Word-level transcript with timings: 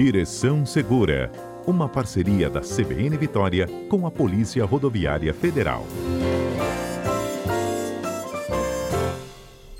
Direção 0.00 0.64
Segura, 0.64 1.28
uma 1.66 1.88
parceria 1.88 2.48
da 2.48 2.60
CBN 2.60 3.16
Vitória 3.16 3.66
com 3.88 4.06
a 4.06 4.10
Polícia 4.12 4.64
Rodoviária 4.64 5.34
Federal. 5.34 5.84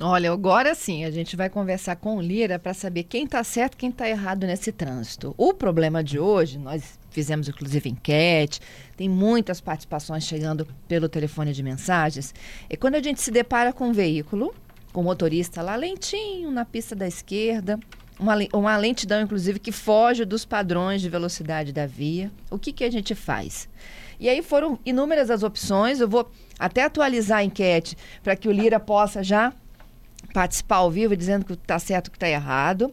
Olha, 0.00 0.32
agora 0.32 0.74
sim, 0.74 1.04
a 1.04 1.10
gente 1.12 1.36
vai 1.36 1.48
conversar 1.48 1.94
com 1.94 2.16
o 2.16 2.20
Lira 2.20 2.58
para 2.58 2.74
saber 2.74 3.04
quem 3.04 3.26
está 3.26 3.44
certo 3.44 3.74
e 3.74 3.76
quem 3.76 3.90
está 3.90 4.08
errado 4.08 4.44
nesse 4.44 4.72
trânsito. 4.72 5.32
O 5.38 5.54
problema 5.54 6.02
de 6.02 6.18
hoje, 6.18 6.58
nós 6.58 6.98
fizemos 7.10 7.48
inclusive 7.48 7.88
enquete, 7.88 8.60
tem 8.96 9.08
muitas 9.08 9.60
participações 9.60 10.24
chegando 10.24 10.66
pelo 10.88 11.08
telefone 11.08 11.52
de 11.52 11.62
mensagens, 11.62 12.34
é 12.68 12.76
quando 12.76 12.96
a 12.96 13.00
gente 13.00 13.22
se 13.22 13.30
depara 13.30 13.72
com 13.72 13.90
um 13.90 13.92
veículo, 13.92 14.52
com 14.92 15.00
o 15.00 15.04
motorista 15.04 15.62
lá 15.62 15.76
lentinho 15.76 16.50
na 16.50 16.64
pista 16.64 16.96
da 16.96 17.06
esquerda, 17.06 17.78
uma, 18.18 18.36
uma 18.52 18.76
lentidão, 18.76 19.20
inclusive, 19.20 19.58
que 19.58 19.72
foge 19.72 20.24
dos 20.24 20.44
padrões 20.44 21.00
de 21.00 21.08
velocidade 21.08 21.72
da 21.72 21.86
via. 21.86 22.30
O 22.50 22.58
que, 22.58 22.72
que 22.72 22.84
a 22.84 22.90
gente 22.90 23.14
faz? 23.14 23.68
E 24.20 24.28
aí 24.28 24.42
foram 24.42 24.78
inúmeras 24.84 25.30
as 25.30 25.42
opções. 25.42 26.00
Eu 26.00 26.08
vou 26.08 26.30
até 26.58 26.84
atualizar 26.84 27.38
a 27.38 27.44
enquete 27.44 27.96
para 28.22 28.34
que 28.34 28.48
o 28.48 28.52
Lira 28.52 28.80
possa 28.80 29.22
já 29.22 29.52
participar 30.34 30.76
ao 30.76 30.90
vivo 30.90 31.16
dizendo 31.16 31.44
que 31.44 31.52
está 31.52 31.78
certo, 31.78 32.10
que 32.10 32.16
está 32.16 32.28
errado. 32.28 32.92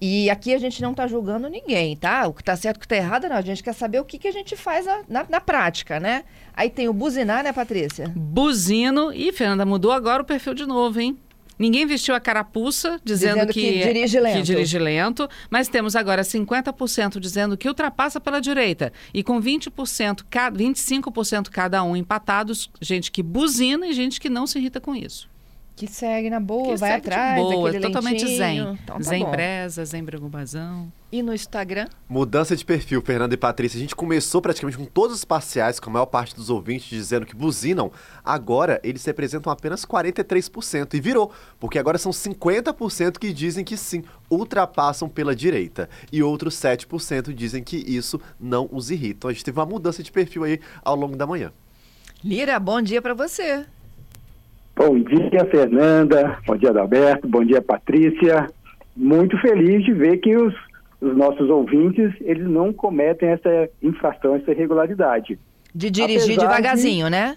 E 0.00 0.28
aqui 0.28 0.52
a 0.52 0.58
gente 0.58 0.82
não 0.82 0.90
está 0.90 1.06
julgando 1.06 1.48
ninguém, 1.48 1.96
tá? 1.96 2.26
O 2.26 2.32
que 2.32 2.42
está 2.42 2.56
certo, 2.56 2.76
o 2.76 2.80
que 2.80 2.86
está 2.86 2.96
errado, 2.96 3.28
não. 3.28 3.36
A 3.36 3.40
gente 3.40 3.62
quer 3.62 3.72
saber 3.72 4.00
o 4.00 4.04
que, 4.04 4.18
que 4.18 4.28
a 4.28 4.32
gente 4.32 4.56
faz 4.56 4.84
na, 4.84 5.02
na, 5.08 5.26
na, 5.28 5.40
prática, 5.40 6.00
né? 6.00 6.24
Aí 6.52 6.68
tem 6.68 6.88
o 6.88 6.92
buzinar, 6.92 7.42
né, 7.42 7.52
Patrícia? 7.52 8.12
Buzino. 8.14 9.12
E, 9.12 9.32
Fernanda, 9.32 9.64
mudou 9.64 9.92
agora 9.92 10.22
o 10.22 10.26
perfil 10.26 10.54
de 10.54 10.66
novo, 10.66 11.00
hein? 11.00 11.18
Ninguém 11.58 11.86
vestiu 11.86 12.14
a 12.14 12.20
carapuça 12.20 13.00
dizendo, 13.04 13.34
dizendo 13.34 13.52
que, 13.52 13.60
que, 13.60 13.82
dirige 13.84 14.20
lento. 14.20 14.36
que 14.36 14.42
dirige 14.42 14.78
lento, 14.78 15.28
mas 15.50 15.68
temos 15.68 15.94
agora 15.94 16.22
50% 16.22 17.18
dizendo 17.18 17.56
que 17.56 17.68
ultrapassa 17.68 18.20
pela 18.20 18.40
direita 18.40 18.92
e 19.12 19.22
com 19.22 19.40
20%, 19.40 20.24
25% 20.24 21.48
cada 21.50 21.82
um 21.82 21.96
empatados, 21.96 22.70
gente 22.80 23.10
que 23.10 23.22
buzina 23.22 23.86
e 23.86 23.92
gente 23.92 24.20
que 24.20 24.28
não 24.28 24.46
se 24.46 24.58
irrita 24.58 24.80
com 24.80 24.94
isso. 24.94 25.33
Que 25.76 25.88
segue 25.88 26.30
na 26.30 26.38
boa, 26.38 26.74
que 26.74 26.76
vai 26.76 26.92
atrás. 26.92 27.40
boa, 27.40 27.72
totalmente 27.80 28.24
lentinho. 28.24 28.38
zen. 28.38 28.58
Então, 28.82 28.96
tá 28.96 29.02
zen 29.02 29.24
bom. 29.24 29.30
presa, 29.32 29.84
zen 29.84 30.04
preocupação. 30.04 30.92
E 31.10 31.20
no 31.20 31.34
Instagram? 31.34 31.88
Mudança 32.08 32.54
de 32.54 32.64
perfil, 32.64 33.02
Fernanda 33.02 33.34
e 33.34 33.36
Patrícia. 33.36 33.76
A 33.76 33.80
gente 33.80 33.94
começou 33.94 34.40
praticamente 34.40 34.78
com 34.78 34.84
todos 34.84 35.16
os 35.16 35.24
parciais, 35.24 35.80
com 35.80 35.90
a 35.90 35.92
maior 35.92 36.06
parte 36.06 36.34
dos 36.34 36.48
ouvintes 36.48 36.88
dizendo 36.88 37.26
que 37.26 37.34
buzinam. 37.34 37.90
Agora, 38.24 38.80
eles 38.84 39.04
representam 39.04 39.52
apenas 39.52 39.84
43%. 39.84 40.94
E 40.94 41.00
virou, 41.00 41.32
porque 41.58 41.78
agora 41.78 41.98
são 41.98 42.12
50% 42.12 43.18
que 43.18 43.32
dizem 43.32 43.64
que 43.64 43.76
sim, 43.76 44.04
ultrapassam 44.30 45.08
pela 45.08 45.34
direita. 45.34 45.88
E 46.12 46.22
outros 46.22 46.54
7% 46.54 47.32
dizem 47.32 47.64
que 47.64 47.76
isso 47.76 48.20
não 48.38 48.68
os 48.70 48.92
irrita. 48.92 49.18
Então, 49.18 49.30
a 49.30 49.32
gente 49.32 49.44
teve 49.44 49.58
uma 49.58 49.66
mudança 49.66 50.04
de 50.04 50.12
perfil 50.12 50.44
aí 50.44 50.60
ao 50.84 50.94
longo 50.94 51.16
da 51.16 51.26
manhã. 51.26 51.52
Lira, 52.22 52.58
bom 52.60 52.80
dia 52.80 53.02
para 53.02 53.14
você. 53.14 53.66
Bom 54.76 54.98
dia, 54.98 55.44
Fernanda. 55.50 56.38
Bom 56.46 56.56
dia, 56.56 56.70
Adalberto. 56.70 57.28
Bom 57.28 57.44
dia, 57.44 57.62
Patrícia. 57.62 58.50
Muito 58.96 59.38
feliz 59.38 59.84
de 59.84 59.92
ver 59.92 60.18
que 60.18 60.36
os, 60.36 60.54
os 61.00 61.16
nossos 61.16 61.48
ouvintes 61.48 62.12
eles 62.20 62.48
não 62.48 62.72
cometem 62.72 63.28
essa 63.28 63.68
infração, 63.82 64.34
essa 64.34 64.50
irregularidade. 64.50 65.38
De 65.74 65.90
dirigir 65.90 66.36
Apesar 66.36 66.48
devagarzinho, 66.48 67.04
de, 67.06 67.10
né? 67.10 67.36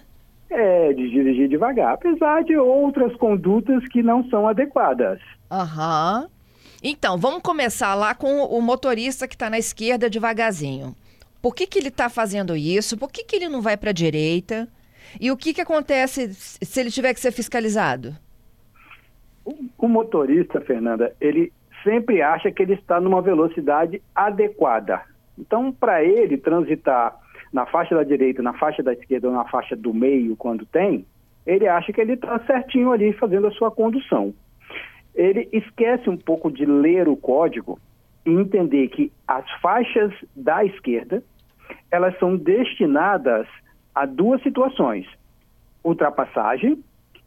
É, 0.50 0.92
de 0.92 1.10
dirigir 1.10 1.48
devagar. 1.48 1.94
Apesar 1.94 2.42
de 2.42 2.56
outras 2.56 3.14
condutas 3.16 3.86
que 3.88 4.02
não 4.02 4.28
são 4.28 4.48
adequadas. 4.48 5.20
Aham. 5.50 6.22
Uhum. 6.22 6.38
Então, 6.82 7.18
vamos 7.18 7.42
começar 7.42 7.94
lá 7.96 8.14
com 8.14 8.44
o 8.44 8.62
motorista 8.62 9.26
que 9.26 9.34
está 9.34 9.50
na 9.50 9.58
esquerda 9.58 10.08
devagarzinho. 10.08 10.94
Por 11.42 11.54
que, 11.54 11.66
que 11.66 11.78
ele 11.78 11.88
está 11.88 12.08
fazendo 12.08 12.56
isso? 12.56 12.96
Por 12.96 13.10
que, 13.10 13.24
que 13.24 13.34
ele 13.34 13.48
não 13.48 13.60
vai 13.60 13.76
para 13.76 13.90
a 13.90 13.92
direita? 13.92 14.68
E 15.20 15.30
o 15.30 15.36
que, 15.36 15.54
que 15.54 15.60
acontece 15.60 16.32
se 16.32 16.80
ele 16.80 16.90
tiver 16.90 17.14
que 17.14 17.20
ser 17.20 17.32
fiscalizado? 17.32 18.14
O, 19.78 19.88
motorista, 19.88 20.60
Fernanda, 20.60 21.14
ele 21.20 21.52
sempre 21.82 22.20
acha 22.20 22.50
que 22.50 22.62
ele 22.62 22.74
está 22.74 23.00
numa 23.00 23.22
velocidade 23.22 24.02
adequada. 24.14 25.02
Então, 25.38 25.72
para 25.72 26.04
ele 26.04 26.36
transitar 26.36 27.16
na 27.52 27.64
faixa 27.64 27.94
da 27.94 28.02
direita, 28.02 28.42
na 28.42 28.52
faixa 28.52 28.82
da 28.82 28.92
esquerda 28.92 29.28
ou 29.28 29.34
na 29.34 29.44
faixa 29.46 29.74
do 29.74 29.94
meio, 29.94 30.36
quando 30.36 30.66
tem, 30.66 31.06
ele 31.46 31.66
acha 31.66 31.92
que 31.92 32.00
ele 32.00 32.12
está 32.12 32.38
certinho 32.40 32.92
ali 32.92 33.12
fazendo 33.14 33.46
a 33.46 33.52
sua 33.52 33.70
condução. 33.70 34.34
Ele 35.14 35.48
esquece 35.50 36.10
um 36.10 36.16
pouco 36.16 36.50
de 36.50 36.66
ler 36.66 37.08
o 37.08 37.16
código 37.16 37.78
e 38.26 38.30
entender 38.30 38.88
que 38.88 39.10
as 39.26 39.50
faixas 39.62 40.12
da 40.36 40.64
esquerda 40.64 41.22
elas 41.90 42.18
são 42.18 42.36
destinadas 42.36 43.46
a 43.98 44.06
duas 44.06 44.42
situações: 44.42 45.06
ultrapassagem 45.84 46.82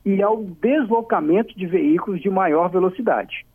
e 0.05 0.21
ao 0.21 0.43
deslocamento 0.43 1.55
de 1.57 1.65
veículos 1.65 2.21
de 2.21 2.29
maior 2.29 2.69
velocidade. 2.69 3.45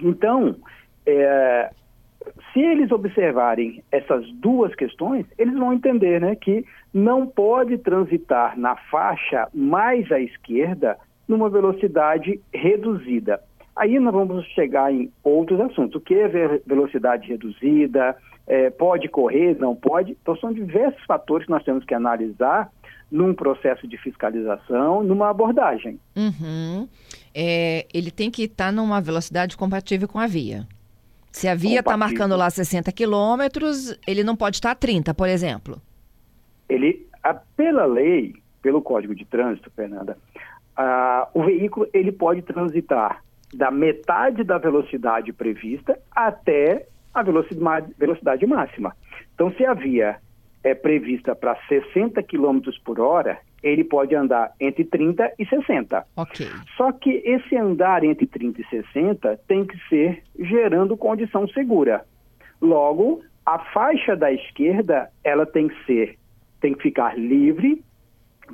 Então, 0.00 0.56
é, 1.04 1.70
se 2.52 2.60
eles 2.60 2.90
observarem 2.90 3.82
essas 3.90 4.26
duas 4.34 4.74
questões, 4.74 5.26
eles 5.36 5.54
vão 5.54 5.72
entender 5.72 6.20
né, 6.20 6.34
que 6.36 6.64
não 6.94 7.26
pode 7.26 7.78
transitar 7.78 8.58
na 8.58 8.76
faixa 8.76 9.48
mais 9.52 10.10
à 10.10 10.20
esquerda 10.20 10.96
numa 11.28 11.50
velocidade 11.50 12.40
reduzida. 12.54 13.40
Aí 13.76 14.00
nós 14.00 14.12
vamos 14.12 14.46
chegar 14.46 14.92
em 14.92 15.12
outros 15.22 15.60
assuntos. 15.60 15.96
O 15.96 16.00
que 16.00 16.14
é 16.14 16.28
velocidade 16.66 17.28
reduzida? 17.28 18.16
É, 18.46 18.70
pode 18.70 19.08
correr? 19.08 19.56
Não 19.58 19.76
pode? 19.76 20.16
Então, 20.22 20.34
são 20.36 20.52
diversos 20.52 21.04
fatores 21.04 21.46
que 21.46 21.52
nós 21.52 21.62
temos 21.62 21.84
que 21.84 21.94
analisar 21.94 22.70
num 23.10 23.34
processo 23.34 23.86
de 23.86 23.98
fiscalização, 23.98 25.02
numa 25.02 25.28
abordagem. 25.28 26.00
Uhum. 26.16 26.88
É, 27.34 27.86
ele 27.92 28.10
tem 28.10 28.30
que 28.30 28.44
estar 28.44 28.72
numa 28.72 29.00
velocidade 29.00 29.56
compatível 29.56 30.08
com 30.08 30.18
a 30.18 30.26
via. 30.26 30.66
Se 31.30 31.46
a 31.46 31.54
via 31.54 31.80
está 31.80 31.96
marcando 31.98 32.34
lá 32.34 32.48
60 32.48 32.90
quilômetros, 32.92 33.96
ele 34.06 34.24
não 34.24 34.34
pode 34.34 34.56
estar 34.56 34.70
a 34.70 34.74
30, 34.74 35.12
por 35.12 35.28
exemplo. 35.28 35.80
Ele, 36.66 37.06
a, 37.22 37.34
pela 37.34 37.84
lei, 37.84 38.34
pelo 38.62 38.80
Código 38.80 39.14
de 39.14 39.26
Trânsito, 39.26 39.70
Fernanda, 39.76 40.16
a, 40.74 41.28
o 41.34 41.44
veículo 41.44 41.86
ele 41.92 42.10
pode 42.10 42.40
transitar 42.40 43.22
da 43.54 43.70
metade 43.70 44.44
da 44.44 44.58
velocidade 44.58 45.32
prevista 45.32 45.98
até 46.10 46.86
a 47.14 47.22
velocidade, 47.22 47.92
velocidade 47.98 48.46
máxima. 48.46 48.94
Então, 49.34 49.50
se 49.52 49.64
a 49.64 49.74
via 49.74 50.16
é 50.62 50.74
prevista 50.74 51.34
para 51.34 51.56
60 51.68 52.22
km 52.22 52.60
por 52.84 53.00
hora, 53.00 53.38
ele 53.62 53.84
pode 53.84 54.14
andar 54.14 54.52
entre 54.60 54.84
30 54.84 55.32
e 55.38 55.46
60. 55.46 56.04
Ok. 56.16 56.46
Só 56.76 56.92
que 56.92 57.22
esse 57.24 57.56
andar 57.56 58.04
entre 58.04 58.26
30 58.26 58.60
e 58.60 58.66
60 58.66 59.40
tem 59.48 59.64
que 59.64 59.78
ser 59.88 60.22
gerando 60.38 60.96
condição 60.96 61.48
segura. 61.48 62.04
Logo, 62.60 63.22
a 63.44 63.58
faixa 63.58 64.16
da 64.16 64.32
esquerda, 64.32 65.08
ela 65.22 65.46
tem 65.46 65.68
que 65.68 65.84
ser, 65.84 66.18
tem 66.60 66.74
que 66.74 66.82
ficar 66.82 67.16
livre 67.16 67.82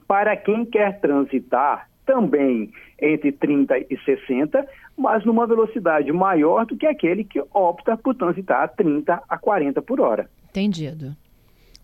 para 0.06 0.36
quem 0.36 0.64
quer 0.64 1.00
transitar 1.00 1.88
também 2.04 2.72
entre 3.00 3.32
30 3.32 3.78
e 3.78 3.98
60, 4.04 4.66
mas 4.96 5.24
numa 5.24 5.46
velocidade 5.46 6.12
maior 6.12 6.66
do 6.66 6.76
que 6.76 6.86
aquele 6.86 7.24
que 7.24 7.42
opta 7.52 7.96
por 7.96 8.14
transitar 8.14 8.62
a 8.62 8.68
30 8.68 9.22
a 9.28 9.38
40 9.38 9.82
por 9.82 10.00
hora. 10.00 10.28
Entendido. 10.50 11.16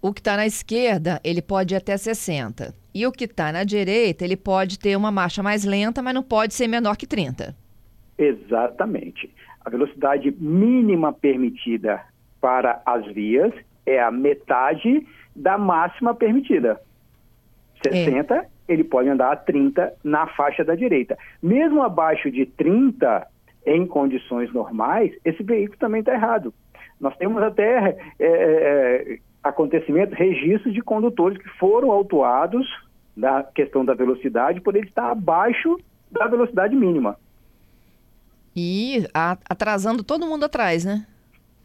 O 0.00 0.12
que 0.12 0.20
está 0.20 0.36
na 0.36 0.46
esquerda, 0.46 1.20
ele 1.24 1.42
pode 1.42 1.74
ir 1.74 1.76
até 1.76 1.96
60. 1.96 2.72
E 2.94 3.06
o 3.06 3.12
que 3.12 3.24
está 3.24 3.50
na 3.50 3.64
direita, 3.64 4.24
ele 4.24 4.36
pode 4.36 4.78
ter 4.78 4.96
uma 4.96 5.10
marcha 5.10 5.42
mais 5.42 5.64
lenta, 5.64 6.00
mas 6.02 6.14
não 6.14 6.22
pode 6.22 6.54
ser 6.54 6.68
menor 6.68 6.96
que 6.96 7.06
30. 7.06 7.54
Exatamente. 8.16 9.32
A 9.64 9.70
velocidade 9.70 10.30
mínima 10.38 11.12
permitida 11.12 12.00
para 12.40 12.80
as 12.86 13.06
vias 13.12 13.52
é 13.84 14.00
a 14.00 14.10
metade 14.10 15.06
da 15.34 15.58
máxima 15.58 16.14
permitida. 16.14 16.80
60, 17.82 18.34
é. 18.34 18.46
Ele 18.68 18.84
pode 18.84 19.08
andar 19.08 19.32
a 19.32 19.36
30 19.36 19.94
na 20.04 20.26
faixa 20.26 20.64
da 20.64 20.74
direita. 20.74 21.16
Mesmo 21.42 21.82
abaixo 21.82 22.30
de 22.30 22.44
30, 22.44 23.26
em 23.66 23.86
condições 23.86 24.52
normais, 24.52 25.12
esse 25.24 25.42
veículo 25.42 25.78
também 25.78 26.00
está 26.00 26.12
errado. 26.12 26.52
Nós 27.00 27.16
temos 27.16 27.42
até 27.42 27.96
é, 28.18 28.26
é, 28.28 29.18
acontecimentos, 29.42 30.16
registros 30.16 30.74
de 30.74 30.82
condutores 30.82 31.38
que 31.38 31.48
foram 31.58 31.90
autuados 31.90 32.66
da 33.16 33.42
questão 33.42 33.84
da 33.84 33.94
velocidade 33.94 34.60
por 34.60 34.76
ele 34.76 34.86
estar 34.86 35.10
abaixo 35.10 35.78
da 36.10 36.26
velocidade 36.26 36.74
mínima. 36.76 37.16
E 38.54 39.06
atrasando 39.48 40.02
todo 40.02 40.26
mundo 40.26 40.44
atrás, 40.44 40.84
né? 40.84 41.06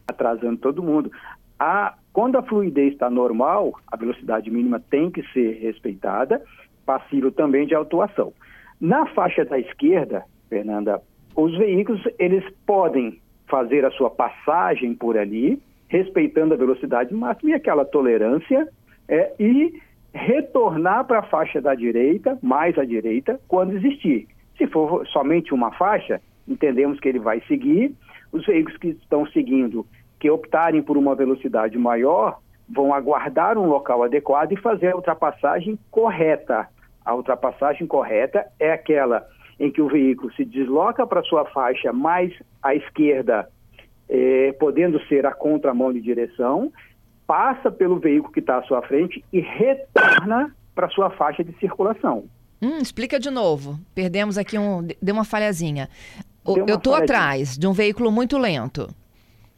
Atrasando 0.06 0.58
todo 0.58 0.82
mundo. 0.82 1.10
A, 1.58 1.94
quando 2.12 2.36
a 2.36 2.42
fluidez 2.42 2.92
está 2.92 3.08
normal, 3.08 3.72
a 3.90 3.96
velocidade 3.96 4.50
mínima 4.50 4.78
tem 4.78 5.10
que 5.10 5.22
ser 5.32 5.58
respeitada, 5.60 6.42
passível 6.84 7.32
também 7.32 7.66
de 7.66 7.74
autuação. 7.74 8.32
Na 8.80 9.06
faixa 9.06 9.44
da 9.44 9.58
esquerda, 9.58 10.24
Fernanda, 10.48 11.00
os 11.36 11.56
veículos 11.56 12.02
eles 12.18 12.44
podem 12.66 13.20
fazer 13.46 13.84
a 13.84 13.90
sua 13.90 14.10
passagem 14.10 14.94
por 14.94 15.16
ali, 15.18 15.60
respeitando 15.88 16.54
a 16.54 16.56
velocidade 16.56 17.14
máxima 17.14 17.50
e 17.50 17.54
aquela 17.54 17.84
tolerância, 17.84 18.68
é, 19.08 19.32
e 19.38 19.80
retornar 20.12 21.04
para 21.04 21.20
a 21.20 21.24
faixa 21.24 21.60
da 21.60 21.74
direita, 21.74 22.38
mais 22.42 22.78
à 22.78 22.84
direita, 22.84 23.40
quando 23.48 23.76
existir. 23.76 24.26
Se 24.56 24.66
for 24.68 25.06
somente 25.08 25.52
uma 25.52 25.72
faixa, 25.72 26.20
entendemos 26.46 27.00
que 27.00 27.08
ele 27.08 27.18
vai 27.18 27.40
seguir. 27.42 27.92
Os 28.32 28.46
veículos 28.46 28.78
que 28.78 28.88
estão 28.88 29.26
seguindo, 29.26 29.86
que 30.20 30.30
optarem 30.30 30.82
por 30.82 30.96
uma 30.96 31.14
velocidade 31.14 31.76
maior, 31.76 32.38
vão 32.68 32.94
aguardar 32.94 33.58
um 33.58 33.66
local 33.66 34.02
adequado 34.02 34.52
e 34.52 34.60
fazer 34.60 34.92
a 34.92 34.96
ultrapassagem 34.96 35.78
correta. 35.90 36.68
A 37.04 37.14
ultrapassagem 37.14 37.86
correta 37.86 38.46
é 38.58 38.72
aquela 38.72 39.26
em 39.58 39.70
que 39.70 39.80
o 39.80 39.88
veículo 39.88 40.32
se 40.34 40.44
desloca 40.44 41.06
para 41.06 41.22
sua 41.22 41.44
faixa 41.46 41.92
mais 41.92 42.32
à 42.62 42.74
esquerda, 42.74 43.48
eh, 44.08 44.54
podendo 44.58 45.00
ser 45.06 45.26
a 45.26 45.32
contramão 45.32 45.92
de 45.92 46.00
direção, 46.00 46.72
passa 47.26 47.70
pelo 47.70 47.98
veículo 47.98 48.32
que 48.32 48.40
está 48.40 48.58
à 48.58 48.62
sua 48.64 48.82
frente 48.82 49.24
e 49.32 49.40
retorna 49.40 50.54
para 50.74 50.88
sua 50.88 51.10
faixa 51.10 51.44
de 51.44 51.56
circulação. 51.58 52.24
Hum, 52.60 52.78
explica 52.78 53.18
de 53.18 53.30
novo. 53.30 53.78
Perdemos 53.94 54.38
aqui 54.38 54.58
um. 54.58 54.86
Deu 55.00 55.14
uma 55.14 55.24
falhazinha. 55.24 55.88
Deu 56.44 56.64
uma 56.64 56.70
eu 56.70 56.76
estou 56.76 56.94
atrás 56.94 57.56
de 57.56 57.66
um 57.66 57.72
veículo 57.72 58.10
muito 58.10 58.38
lento. 58.38 58.88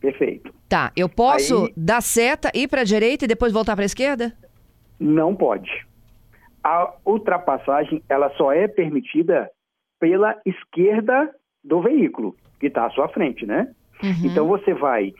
Perfeito. 0.00 0.52
Tá, 0.68 0.92
eu 0.96 1.08
posso 1.08 1.66
Aí- 1.66 1.72
dar 1.76 2.02
seta, 2.02 2.50
ir 2.52 2.68
para 2.68 2.80
a 2.80 2.84
direita 2.84 3.24
e 3.24 3.28
depois 3.28 3.52
voltar 3.52 3.74
para 3.76 3.84
a 3.84 3.86
esquerda? 3.86 4.32
Não 4.98 5.34
pode. 5.34 5.70
A 6.66 6.92
ultrapassagem 7.04 8.02
ela 8.08 8.28
só 8.30 8.50
é 8.52 8.66
permitida 8.66 9.48
pela 10.00 10.34
esquerda 10.44 11.30
do 11.62 11.80
veículo 11.80 12.34
que 12.58 12.66
está 12.66 12.86
à 12.86 12.90
sua 12.90 13.06
frente, 13.08 13.46
né? 13.46 13.68
Uhum. 14.02 14.10
Então 14.24 14.48
você 14.48 14.74
vai 14.74 15.14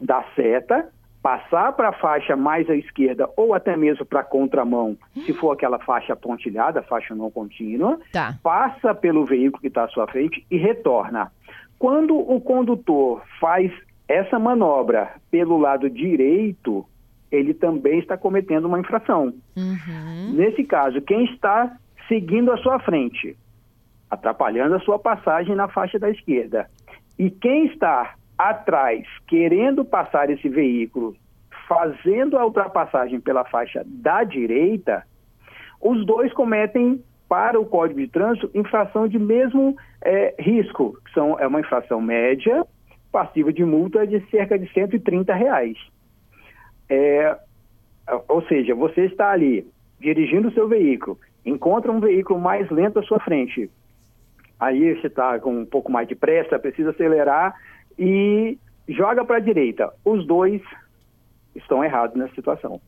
dar 0.00 0.24
seta, 0.34 0.88
passar 1.22 1.74
para 1.74 1.90
a 1.90 1.92
faixa 1.92 2.34
mais 2.34 2.70
à 2.70 2.74
esquerda 2.74 3.28
ou 3.36 3.52
até 3.52 3.76
mesmo 3.76 4.06
para 4.06 4.20
a 4.20 4.24
contramão, 4.24 4.96
se 5.26 5.34
for 5.34 5.50
aquela 5.52 5.78
faixa 5.78 6.16
pontilhada, 6.16 6.80
faixa 6.82 7.14
não 7.14 7.30
contínua, 7.30 8.00
Tá. 8.10 8.38
passa 8.42 8.94
pelo 8.94 9.26
veículo 9.26 9.60
que 9.60 9.68
está 9.68 9.84
à 9.84 9.88
sua 9.88 10.06
frente 10.06 10.42
e 10.50 10.56
retorna. 10.56 11.30
Quando 11.78 12.16
o 12.16 12.40
condutor 12.40 13.22
faz 13.38 13.70
essa 14.08 14.38
manobra 14.38 15.10
pelo 15.30 15.58
lado 15.58 15.90
direito, 15.90 16.86
ele 17.30 17.54
também 17.54 17.98
está 17.98 18.16
cometendo 18.16 18.66
uma 18.66 18.80
infração. 18.80 19.34
Uhum. 19.56 20.32
Nesse 20.32 20.64
caso, 20.64 21.00
quem 21.02 21.24
está 21.24 21.76
seguindo 22.06 22.50
à 22.52 22.56
sua 22.58 22.78
frente, 22.80 23.36
atrapalhando 24.10 24.74
a 24.74 24.80
sua 24.80 24.98
passagem 24.98 25.54
na 25.54 25.68
faixa 25.68 25.98
da 25.98 26.10
esquerda, 26.10 26.68
e 27.18 27.30
quem 27.30 27.66
está 27.66 28.14
atrás, 28.36 29.06
querendo 29.26 29.84
passar 29.84 30.30
esse 30.30 30.48
veículo, 30.48 31.16
fazendo 31.66 32.38
a 32.38 32.44
ultrapassagem 32.44 33.20
pela 33.20 33.44
faixa 33.44 33.82
da 33.84 34.24
direita, 34.24 35.04
os 35.80 36.04
dois 36.06 36.32
cometem, 36.32 37.02
para 37.28 37.60
o 37.60 37.66
Código 37.66 38.00
de 38.00 38.08
Trânsito, 38.08 38.50
infração 38.54 39.06
de 39.06 39.18
mesmo 39.18 39.76
eh, 40.02 40.34
risco, 40.38 40.96
que 41.04 41.12
são, 41.12 41.38
é 41.38 41.46
uma 41.46 41.60
infração 41.60 42.00
média, 42.00 42.64
passiva 43.12 43.52
de 43.52 43.62
multa 43.64 44.06
de 44.06 44.18
cerca 44.30 44.58
de 44.58 44.66
130 44.72 45.34
reais. 45.34 45.76
É, 46.88 47.36
ou 48.28 48.42
seja, 48.46 48.74
você 48.74 49.06
está 49.06 49.30
ali 49.30 49.66
dirigindo 50.00 50.48
o 50.48 50.52
seu 50.52 50.68
veículo, 50.68 51.18
encontra 51.44 51.90
um 51.92 52.00
veículo 52.00 52.40
mais 52.40 52.70
lento 52.70 52.98
à 52.98 53.02
sua 53.02 53.18
frente. 53.20 53.70
Aí 54.58 54.94
você 54.94 55.06
está 55.06 55.38
com 55.38 55.60
um 55.60 55.66
pouco 55.66 55.90
mais 55.90 56.08
de 56.08 56.14
pressa, 56.14 56.58
precisa 56.58 56.90
acelerar 56.90 57.54
e 57.98 58.58
joga 58.88 59.24
para 59.24 59.36
a 59.36 59.40
direita. 59.40 59.92
Os 60.04 60.26
dois 60.26 60.62
estão 61.54 61.84
errados 61.84 62.16
nessa 62.16 62.34
situação. 62.34 62.80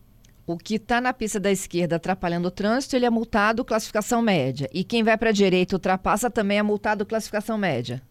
O 0.47 0.57
que 0.57 0.77
está 0.77 1.01
na 1.01 1.13
pista 1.13 1.39
da 1.39 1.51
esquerda 1.51 1.97
atrapalhando 1.97 2.49
o 2.49 2.51
trânsito, 2.51 2.97
ele 2.97 3.07
é 3.07 3.11
multado 3.11 3.65
classificação 3.65 4.21
média. 4.21 4.69
E 4.75 4.83
quem 4.83 5.05
vai 5.05 5.17
para 5.17 5.29
a 5.29 5.33
direita 5.33 5.77
ultrapassa 5.77 6.29
também 6.29 6.59
é 6.59 6.63
multado 6.63 7.07
classificação 7.07 7.57
média. 7.57 8.03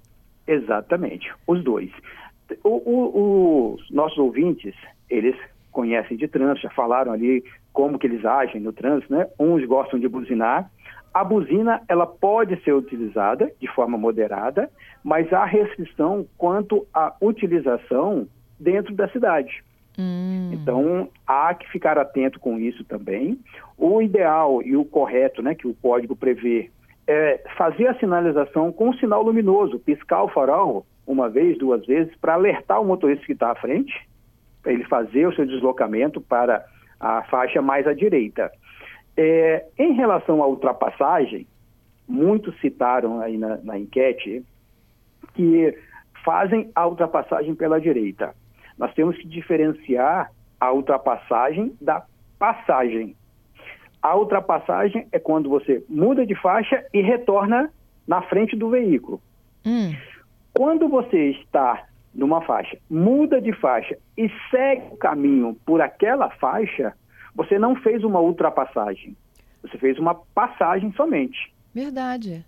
Exatamente, 0.47 1.30
os 1.45 1.62
dois. 1.63 1.92
O- 2.63 2.81
o- 2.85 3.74
os 3.75 3.92
nossos 3.92 4.18
ouvintes, 4.18 4.74
eles 5.09 5.35
conhecem 5.71 6.18
de 6.18 6.27
trânsito, 6.27 6.62
já 6.62 6.69
falaram 6.71 7.12
ali 7.12 7.44
como 7.74 7.98
que 7.98 8.07
eles 8.07 8.25
agem 8.25 8.62
no 8.62 8.74
trânsito, 8.74 9.13
né? 9.13 9.27
Uns 9.39 9.66
gostam 9.66 10.00
de 10.00 10.07
buzinar. 10.07 10.69
A 11.13 11.24
buzina, 11.24 11.81
ela 11.88 12.06
pode 12.06 12.62
ser 12.63 12.74
utilizada 12.74 13.51
de 13.60 13.68
forma 13.68 13.98
moderada, 13.98 14.69
mas 15.04 15.31
há 15.33 15.44
restrição 15.45 16.25
quanto 16.38 16.86
à 16.94 17.16
utilização 17.21 18.27
dentro 18.60 18.94
da 18.94 19.07
cidade. 19.10 19.63
Hum, 19.98 20.51
Então, 20.54 21.10
há 21.25 21.54
que 21.54 21.69
ficar 21.69 21.98
atento 21.98 22.39
com 22.39 22.60
isso 22.60 22.83
também. 22.83 23.39
O 23.77 24.01
ideal 24.01 24.62
e 24.62 24.75
o 24.75 24.86
correto, 24.86 25.42
né, 25.42 25.56
que 25.56 25.68
o 25.68 25.74
código 25.74 26.16
prevê, 26.16 26.69
é 27.07 27.42
fazer 27.57 27.88
a 27.88 27.95
sinalização 27.95 28.71
com 28.71 28.89
um 28.89 28.94
sinal 28.94 29.24
luminoso, 29.24 29.80
piscar 29.80 30.24
o 30.24 30.30
farol 30.30 30.86
uma 31.07 31.27
vez, 31.27 31.57
duas 31.57 31.83
vezes, 31.88 32.16
para 32.18 32.36
alertar 32.36 32.80
o 32.80 32.86
motorista 32.86 33.25
que 33.25 33.31
está 33.31 33.51
à 33.51 33.56
frente, 33.56 33.92
ele 34.65 34.83
fazer 34.85 35.27
o 35.27 35.35
seu 35.35 35.45
deslocamento 35.45 36.19
para 36.19 36.65
a 37.00 37.23
faixa 37.23 37.61
mais 37.61 37.88
à 37.88 37.94
direita. 37.94 38.51
É, 39.15 39.65
em 39.77 39.94
relação 39.94 40.41
à 40.41 40.47
ultrapassagem, 40.47 41.47
muitos 42.07 42.59
citaram 42.59 43.21
aí 43.21 43.38
na, 43.38 43.57
na 43.57 43.77
enquete 43.77 44.44
que 45.33 45.77
fazem 46.23 46.69
a 46.75 46.88
ultrapassagem 46.88 47.56
pela 47.56 47.79
direita. 47.79 48.33
Nós 48.77 48.94
temos 48.94 49.17
que 49.17 49.27
diferenciar 49.27 50.31
a 50.59 50.71
ultrapassagem 50.71 51.75
da 51.79 52.06
passagem. 52.38 53.15
A 54.01 54.15
ultrapassagem 54.15 55.07
é 55.11 55.19
quando 55.19 55.50
você 55.50 55.83
muda 55.89 56.25
de 56.25 56.35
faixa 56.35 56.85
e 56.94 57.01
retorna 57.01 57.69
na 58.07 58.21
frente 58.23 58.56
do 58.56 58.69
veículo. 58.69 59.21
hum, 59.65 59.94
Quando 60.53 60.88
você 60.88 61.31
está 61.31 61.88
numa 62.19 62.42
faixa, 62.42 62.77
muda 62.89 63.42
de 63.42 63.54
faixa 63.54 63.98
e 64.18 64.30
segue 64.51 64.83
o 64.92 64.98
caminho 64.98 65.57
por 65.66 65.81
aquela 65.81 66.30
faixa, 66.31 66.94
você 67.33 67.57
não 67.57 67.75
fez 67.75 68.04
uma 68.04 68.19
ultrapassagem. 68.19 69.16
Você 69.63 69.77
fez 69.77 69.98
uma 69.98 70.13
passagem 70.13 70.92
somente. 70.94 71.54
verdade. 71.74 72.45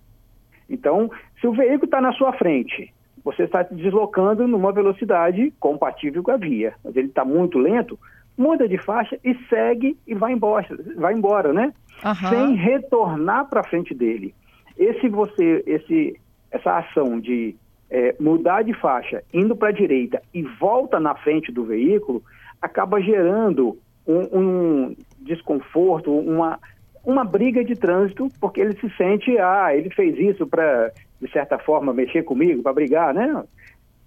Então, 0.69 1.09
se 1.39 1.47
o 1.47 1.53
veículo 1.53 1.85
está 1.85 1.99
na 1.99 2.13
sua 2.13 2.31
frente, 2.33 2.93
você 3.23 3.43
está 3.43 3.63
se 3.65 3.73
deslocando 3.75 4.47
numa 4.47 4.71
velocidade 4.71 5.51
compatível 5.59 6.23
com 6.23 6.31
a 6.31 6.37
via, 6.37 6.73
mas 6.83 6.95
ele 6.95 7.07
está 7.07 7.25
muito 7.25 7.57
lento, 7.57 7.99
muda 8.37 8.67
de 8.67 8.77
faixa 8.77 9.17
e 9.23 9.35
segue 9.49 9.97
e 10.07 10.15
vai 10.15 10.33
embora, 10.33 10.67
vai 10.95 11.13
embora, 11.13 11.53
né? 11.53 11.73
Aham. 12.03 12.29
Sem 12.29 12.55
retornar 12.55 13.49
para 13.49 13.63
frente 13.63 13.93
dele. 13.93 14.33
Esse 14.77 15.09
você, 15.09 15.63
esse, 15.67 16.19
essa 16.49 16.79
ação 16.79 17.19
de 17.19 17.55
eh, 17.91 18.15
mudar 18.19 18.63
de 18.63 18.73
faixa, 18.73 19.21
indo 19.33 19.55
para 19.55 19.67
a 19.67 19.73
direita 19.73 20.21
e 20.33 20.41
volta 20.41 20.99
na 20.99 21.13
frente 21.13 21.51
do 21.51 21.65
veículo, 21.65 22.23
acaba 22.61 23.01
gerando 23.01 23.77
um, 24.07 24.39
um 24.39 24.95
desconforto, 25.19 26.11
uma, 26.17 26.57
uma 27.03 27.25
briga 27.25 27.63
de 27.65 27.75
trânsito, 27.75 28.29
porque 28.39 28.61
ele 28.61 28.79
se 28.79 28.89
sente, 28.95 29.37
ah, 29.37 29.75
ele 29.75 29.89
fez 29.89 30.17
isso 30.17 30.47
para, 30.47 30.91
de 31.21 31.29
certa 31.31 31.59
forma, 31.59 31.93
mexer 31.93 32.23
comigo, 32.23 32.63
para 32.63 32.73
brigar, 32.73 33.13
né? 33.13 33.43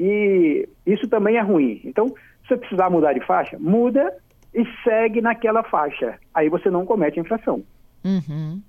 E 0.00 0.66
isso 0.86 1.06
também 1.06 1.36
é 1.36 1.42
ruim. 1.42 1.80
Então, 1.84 2.08
se 2.08 2.48
você 2.48 2.56
precisar 2.56 2.88
mudar 2.90 3.12
de 3.12 3.24
faixa, 3.24 3.58
muda 3.58 4.12
e 4.54 4.64
segue 4.82 5.20
naquela 5.20 5.62
faixa. 5.62 6.18
Aí 6.34 6.48
você 6.48 6.70
não 6.70 6.86
comete 6.86 7.20
infração. 7.20 7.62
Uhum. 8.04 8.60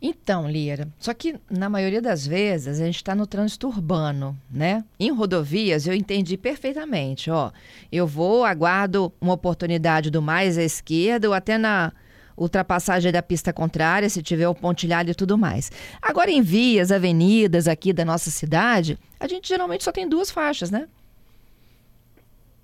Então, 0.00 0.50
Lira, 0.50 0.88
só 0.98 1.12
que 1.14 1.36
na 1.50 1.68
maioria 1.68 2.00
das 2.02 2.26
vezes 2.26 2.80
a 2.80 2.84
gente 2.86 2.96
está 2.96 3.14
no 3.14 3.26
trânsito 3.26 3.68
urbano, 3.68 4.36
né? 4.50 4.84
Em 4.98 5.10
rodovias 5.10 5.86
eu 5.86 5.94
entendi 5.94 6.36
perfeitamente, 6.36 7.30
ó. 7.30 7.50
Eu 7.90 8.06
vou, 8.06 8.44
aguardo 8.44 9.12
uma 9.20 9.32
oportunidade 9.34 10.10
do 10.10 10.20
mais 10.22 10.58
à 10.58 10.62
esquerda 10.62 11.28
ou 11.28 11.34
até 11.34 11.56
na 11.58 11.92
ultrapassagem 12.36 13.12
da 13.12 13.22
pista 13.22 13.52
contrária, 13.52 14.08
se 14.08 14.20
tiver 14.22 14.48
o 14.48 14.54
pontilhado 14.54 15.10
e 15.10 15.14
tudo 15.14 15.38
mais. 15.38 15.70
Agora 16.02 16.30
em 16.30 16.42
vias, 16.42 16.90
avenidas 16.90 17.68
aqui 17.68 17.92
da 17.92 18.04
nossa 18.04 18.28
cidade, 18.30 18.98
a 19.20 19.28
gente 19.28 19.48
geralmente 19.48 19.84
só 19.84 19.92
tem 19.92 20.08
duas 20.08 20.30
faixas, 20.30 20.70
né? 20.70 20.88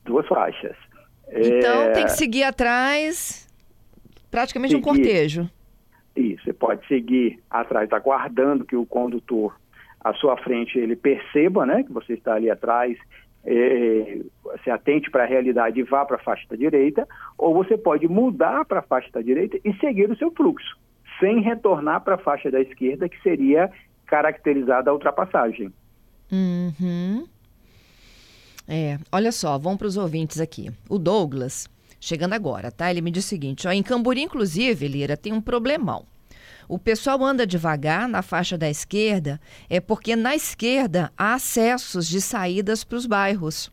Duas 0.04 0.26
faixas. 0.26 0.76
Então 1.32 1.82
É, 1.82 1.90
tem 1.92 2.04
que 2.04 2.12
seguir 2.12 2.42
atrás, 2.42 3.46
praticamente 4.30 4.74
um 4.74 4.78
Seguir. 4.78 4.88
cortejo. 4.90 5.48
Você 6.42 6.52
pode 6.52 6.86
seguir 6.86 7.38
atrás, 7.50 7.92
aguardando 7.92 8.64
que 8.64 8.76
o 8.76 8.86
condutor 8.86 9.58
à 10.02 10.14
sua 10.14 10.36
frente 10.36 10.78
ele 10.78 10.96
perceba, 10.96 11.66
né, 11.66 11.82
que 11.82 11.92
você 11.92 12.14
está 12.14 12.34
ali 12.34 12.50
atrás, 12.50 12.96
é, 13.44 14.20
se 14.62 14.70
atente 14.70 15.10
para 15.10 15.24
a 15.24 15.26
realidade 15.26 15.80
e 15.80 15.82
vá 15.82 16.04
para 16.04 16.16
a 16.16 16.20
faixa 16.20 16.46
da 16.48 16.56
direita, 16.56 17.06
ou 17.36 17.54
você 17.54 17.76
pode 17.76 18.06
mudar 18.08 18.64
para 18.64 18.80
a 18.80 18.82
faixa 18.82 19.10
da 19.12 19.22
direita 19.22 19.58
e 19.64 19.72
seguir 19.74 20.10
o 20.10 20.16
seu 20.16 20.30
fluxo, 20.30 20.76
sem 21.18 21.40
retornar 21.40 22.02
para 22.02 22.14
a 22.14 22.18
faixa 22.18 22.50
da 22.50 22.60
esquerda, 22.60 23.08
que 23.08 23.20
seria 23.22 23.70
caracterizada 24.06 24.90
a 24.90 24.92
ultrapassagem. 24.92 25.72
Uhum. 26.32 27.26
É, 28.68 28.98
olha 29.10 29.32
só, 29.32 29.58
vamos 29.58 29.78
para 29.78 29.88
os 29.88 29.96
ouvintes 29.96 30.40
aqui. 30.40 30.70
O 30.88 30.98
Douglas, 30.98 31.68
chegando 32.00 32.32
agora, 32.32 32.72
tá? 32.72 32.90
Ele 32.90 33.02
me 33.02 33.10
diz 33.10 33.24
o 33.24 33.28
seguinte: 33.28 33.68
ó, 33.68 33.72
em 33.72 33.82
Camburi, 33.82 34.22
inclusive, 34.22 34.88
Lira, 34.88 35.16
tem 35.16 35.32
um 35.32 35.40
problemão. 35.40 36.06
O 36.66 36.78
pessoal 36.78 37.22
anda 37.24 37.46
devagar 37.46 38.08
na 38.08 38.22
faixa 38.22 38.56
da 38.56 38.70
esquerda, 38.70 39.40
é 39.68 39.80
porque 39.80 40.16
na 40.16 40.34
esquerda 40.34 41.12
há 41.18 41.34
acessos 41.34 42.06
de 42.08 42.20
saídas 42.20 42.84
para 42.84 42.96
os 42.96 43.06
bairros. 43.06 43.70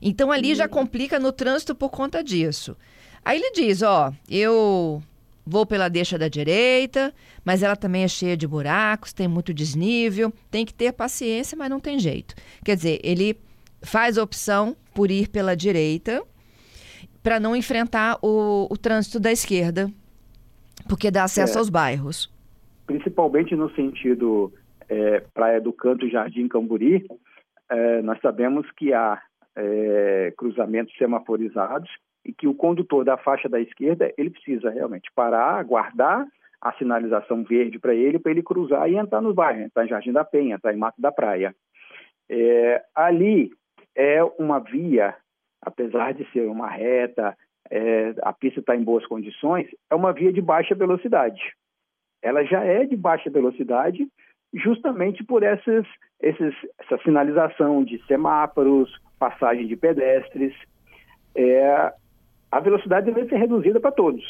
Então 0.00 0.32
ali 0.32 0.54
já 0.54 0.66
complica 0.66 1.18
no 1.18 1.30
trânsito 1.30 1.74
por 1.74 1.90
conta 1.90 2.24
disso. 2.24 2.76
Aí 3.24 3.38
ele 3.38 3.52
diz: 3.52 3.82
ó, 3.82 4.12
eu 4.28 5.02
vou 5.44 5.66
pela 5.66 5.88
deixa 5.88 6.18
da 6.18 6.28
direita, 6.28 7.14
mas 7.44 7.62
ela 7.62 7.76
também 7.76 8.02
é 8.02 8.08
cheia 8.08 8.36
de 8.36 8.46
buracos, 8.46 9.12
tem 9.12 9.28
muito 9.28 9.52
desnível, 9.52 10.32
tem 10.50 10.64
que 10.64 10.74
ter 10.74 10.92
paciência, 10.92 11.56
mas 11.56 11.70
não 11.70 11.80
tem 11.80 11.98
jeito. 11.98 12.34
Quer 12.64 12.76
dizer, 12.76 13.00
ele 13.02 13.38
faz 13.82 14.18
a 14.18 14.22
opção 14.22 14.76
por 14.94 15.10
ir 15.10 15.28
pela 15.28 15.56
direita 15.56 16.22
para 17.28 17.38
não 17.38 17.54
enfrentar 17.54 18.16
o, 18.22 18.66
o, 18.70 18.78
trânsito 18.78 19.20
da 19.20 19.30
esquerda, 19.30 19.90
porque 20.88 21.10
dá 21.10 21.24
acesso 21.24 21.56
é, 21.56 21.58
aos 21.58 21.68
bairros. 21.68 22.32
Principalmente 22.86 23.54
no 23.54 23.68
sentido 23.74 24.50
é, 24.88 25.22
Praia 25.34 25.60
do 25.60 25.70
Canto, 25.70 26.08
Jardim 26.08 26.48
Camburi, 26.48 27.06
é, 27.70 28.00
nós 28.00 28.18
sabemos 28.22 28.66
que 28.70 28.94
há 28.94 29.20
é, 29.54 30.32
cruzamentos 30.38 30.96
semaforizados 30.96 31.90
e 32.24 32.32
que 32.32 32.48
o 32.48 32.54
condutor 32.54 33.04
da 33.04 33.18
faixa 33.18 33.46
da 33.46 33.60
esquerda 33.60 34.10
ele 34.16 34.30
precisa 34.30 34.70
realmente 34.70 35.10
parar, 35.14 35.58
aguardar 35.58 36.26
a 36.62 36.72
sinalização 36.78 37.44
verde 37.44 37.78
para 37.78 37.94
ele, 37.94 38.18
para 38.18 38.32
ele 38.32 38.42
cruzar 38.42 38.90
e 38.90 38.96
entrar 38.96 39.20
no 39.20 39.34
bairro, 39.34 39.60
entrar 39.60 39.84
em 39.84 39.88
Jardim 39.88 40.12
da 40.12 40.24
Penha, 40.24 40.54
entrar 40.54 40.72
em 40.72 40.78
Mato 40.78 40.98
da 40.98 41.12
Praia. 41.12 41.54
É, 42.26 42.82
ali 42.94 43.50
é 43.94 44.24
uma 44.38 44.60
via, 44.60 45.14
apesar 45.60 46.14
de 46.14 46.30
ser 46.32 46.48
uma 46.48 46.68
reta, 46.68 47.36
é, 47.70 48.14
a 48.22 48.32
pista 48.32 48.60
está 48.60 48.74
em 48.76 48.82
boas 48.82 49.06
condições, 49.06 49.66
é 49.90 49.94
uma 49.94 50.12
via 50.12 50.32
de 50.32 50.40
baixa 50.40 50.74
velocidade. 50.74 51.40
Ela 52.22 52.44
já 52.44 52.64
é 52.64 52.84
de 52.84 52.96
baixa 52.96 53.30
velocidade 53.30 54.08
justamente 54.52 55.22
por 55.22 55.42
essas, 55.42 55.86
esses, 56.20 56.54
essa 56.78 57.02
sinalização 57.02 57.84
de 57.84 58.02
semáforos, 58.06 58.90
passagem 59.18 59.66
de 59.66 59.76
pedestres. 59.76 60.54
É, 61.34 61.92
a 62.50 62.60
velocidade 62.60 63.12
deve 63.12 63.28
ser 63.28 63.36
reduzida 63.36 63.78
para 63.78 63.92
todos. 63.92 64.24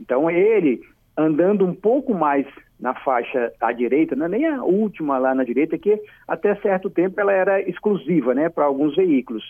Então, 0.00 0.30
ele 0.30 0.80
andando 1.16 1.66
um 1.66 1.74
pouco 1.74 2.14
mais 2.14 2.46
na 2.80 2.94
faixa 2.94 3.52
à 3.60 3.70
direita, 3.70 4.16
não 4.16 4.26
é 4.26 4.28
nem 4.28 4.46
a 4.46 4.64
última 4.64 5.18
lá 5.18 5.34
na 5.34 5.44
direita, 5.44 5.78
que 5.78 6.02
até 6.26 6.54
certo 6.56 6.90
tempo 6.90 7.20
ela 7.20 7.32
era 7.32 7.60
exclusiva 7.60 8.34
né, 8.34 8.48
para 8.48 8.64
alguns 8.64 8.96
veículos. 8.96 9.44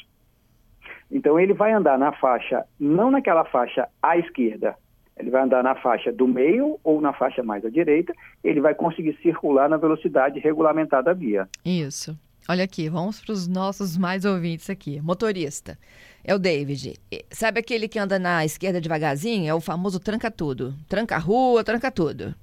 Então, 1.12 1.38
ele 1.38 1.52
vai 1.52 1.73
andar 1.73 1.99
na 1.99 2.11
faixa, 2.12 2.64
não 2.81 3.11
naquela 3.11 3.45
faixa 3.45 3.87
à 4.02 4.16
esquerda, 4.16 4.75
ele 5.19 5.31
vai 5.31 5.42
andar 5.42 5.62
na 5.62 5.75
faixa 5.75 6.11
do 6.11 6.26
meio 6.26 6.81
ou 6.83 7.00
na 7.00 7.12
faixa 7.12 7.42
mais 7.42 7.64
à 7.64 7.69
direita, 7.69 8.14
ele 8.42 8.61
vai 8.62 8.75
conseguir 8.75 9.16
circular 9.23 9.69
na 9.69 9.76
velocidade 9.76 10.40
regulamentada 10.40 11.02
da 11.02 11.12
via. 11.12 11.47
Isso. 11.64 12.19
Olha 12.49 12.64
aqui, 12.64 12.88
vamos 12.88 13.21
para 13.21 13.33
os 13.33 13.47
nossos 13.47 13.97
mais 13.97 14.25
ouvintes 14.25 14.69
aqui. 14.69 15.00
Motorista. 15.00 15.78
É 16.25 16.35
o 16.35 16.38
David. 16.38 16.99
Sabe 17.31 17.61
aquele 17.61 17.87
que 17.87 17.99
anda 17.99 18.19
na 18.19 18.45
esquerda 18.45 18.81
devagarzinho? 18.81 19.49
É 19.49 19.54
o 19.54 19.61
famoso 19.61 20.00
tranca 20.00 20.31
tudo. 20.31 20.75
Tranca 20.88 21.16
a 21.16 21.19
rua, 21.19 21.62
tranca 21.62 21.90
tudo. 21.90 22.35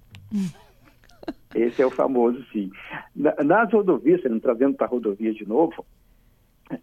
Esse 1.54 1.82
é 1.82 1.86
o 1.86 1.92
famoso, 1.92 2.46
sim. 2.54 2.72
Nas 3.16 3.74
rodovias, 3.74 4.22
trazendo 4.42 4.76
para 4.76 4.86
a 4.86 4.90
rodovia 4.90 5.34
de 5.34 5.46
novo, 5.48 5.86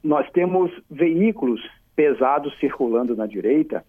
nós 0.03 0.29
temos 0.31 0.71
veículos 0.91 1.61
pesados 1.95 2.57
circulando 2.59 3.17
na 3.17 3.27
direita 3.27 3.85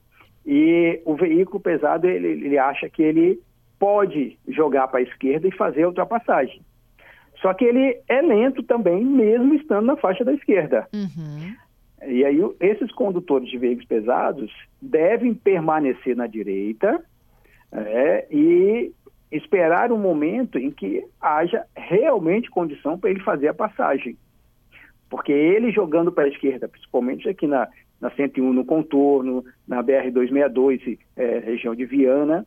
e 0.45 1.01
o 1.05 1.15
veículo 1.15 1.59
pesado, 1.59 2.07
ele, 2.07 2.27
ele 2.27 2.57
acha 2.57 2.89
que 2.89 3.03
ele 3.03 3.39
pode 3.77 4.37
jogar 4.47 4.87
para 4.87 4.99
a 4.99 5.03
esquerda 5.03 5.47
e 5.47 5.55
fazer 5.55 5.83
a 5.83 5.87
ultrapassagem. 5.87 6.61
Só 7.41 7.53
que 7.53 7.65
ele 7.65 7.99
é 8.07 8.21
lento 8.21 8.63
também, 8.63 9.03
mesmo 9.03 9.53
estando 9.53 9.85
na 9.85 9.97
faixa 9.97 10.23
da 10.23 10.33
esquerda. 10.33 10.87
Uhum. 10.93 11.53
E 12.07 12.23
aí, 12.23 12.39
esses 12.59 12.91
condutores 12.91 13.49
de 13.49 13.57
veículos 13.57 13.87
pesados 13.87 14.51
devem 14.81 15.33
permanecer 15.33 16.15
na 16.15 16.27
direita 16.27 17.03
é, 17.71 18.27
e 18.31 18.91
esperar 19.31 19.91
um 19.91 19.97
momento 19.97 20.57
em 20.57 20.71
que 20.71 21.03
haja 21.19 21.65
realmente 21.75 22.49
condição 22.49 22.97
para 22.97 23.09
ele 23.09 23.19
fazer 23.19 23.49
a 23.49 23.53
passagem. 23.53 24.17
Porque 25.09 25.31
ele 25.31 25.71
jogando 25.71 26.11
para 26.11 26.25
a 26.25 26.29
esquerda, 26.29 26.67
principalmente 26.67 27.27
aqui 27.29 27.47
na, 27.47 27.67
na 27.99 28.11
101 28.11 28.53
no 28.53 28.65
contorno, 28.65 29.43
na 29.67 29.83
BR-262, 29.83 30.97
é, 31.15 31.39
região 31.39 31.73
de 31.73 31.85
Viana, 31.85 32.45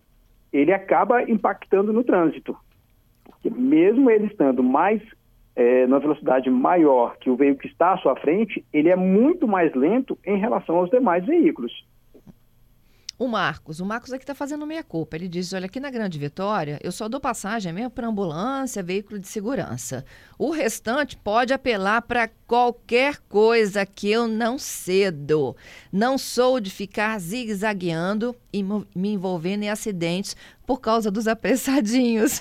ele 0.53 0.73
acaba 0.73 1.23
impactando 1.23 1.93
no 1.93 2.05
trânsito. 2.05 2.57
Porque 3.25 3.51
mesmo 3.51 4.11
ele 4.11 4.27
estando 4.27 4.63
mais 4.63 5.01
é, 5.57 5.87
numa 5.87 6.01
velocidade 6.01 6.51
maior 6.51 7.17
que 7.19 7.31
o 7.31 7.37
veículo 7.37 7.61
que 7.61 7.69
está 7.69 7.93
à 7.93 7.99
sua 7.99 8.17
frente, 8.17 8.65
ele 8.73 8.89
é 8.89 8.97
muito 8.97 9.47
mais 9.47 9.75
lento 9.75 10.19
em 10.25 10.39
relação 10.39 10.77
aos 10.77 10.91
demais 10.91 11.25
veículos. 11.25 11.73
O 13.21 13.29
Marcos, 13.29 13.81
o 13.81 13.85
Marcos 13.85 14.15
aqui 14.15 14.23
está 14.23 14.35
fazendo 14.35 14.67
meia 14.67 14.83
culpa. 14.83 15.15
Ele 15.15 15.29
diz: 15.29 15.53
olha, 15.53 15.67
aqui 15.67 15.79
na 15.79 15.91
Grande 15.91 16.19
Vitória, 16.19 16.79
eu 16.83 16.91
só 16.91 17.07
dou 17.07 17.21
passagem 17.21 17.71
mesmo 17.71 17.91
para 17.91 18.09
ambulância, 18.09 18.83
veículo 18.83 19.19
de 19.19 19.29
segurança. 19.29 20.07
O 20.39 20.51
restante 20.51 21.19
pode 21.19 21.53
apelar 21.53 22.01
para 22.01 22.31
qualquer 22.47 23.19
coisa 23.29 23.85
que 23.85 24.11
eu 24.11 24.27
não 24.27 24.57
cedo. 24.57 25.55
Não 25.93 26.17
sou 26.17 26.59
de 26.61 26.71
ficar 26.71 27.19
zigue-zagueando 27.19 28.35
e 28.51 28.63
me 28.63 29.13
envolvendo 29.13 29.65
em 29.65 29.69
acidentes 29.69 30.35
por 30.67 30.81
causa 30.81 31.11
dos 31.11 31.29
apressadinhos. 31.29 32.41